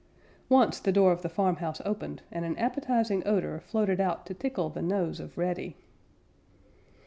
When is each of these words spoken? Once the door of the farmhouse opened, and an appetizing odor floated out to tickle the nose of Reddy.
Once 0.49 0.79
the 0.79 0.91
door 0.91 1.11
of 1.11 1.21
the 1.21 1.29
farmhouse 1.29 1.79
opened, 1.85 2.23
and 2.31 2.43
an 2.43 2.57
appetizing 2.57 3.21
odor 3.23 3.59
floated 3.59 3.99
out 4.01 4.25
to 4.25 4.33
tickle 4.33 4.67
the 4.67 4.81
nose 4.81 5.19
of 5.19 5.37
Reddy. 5.37 5.77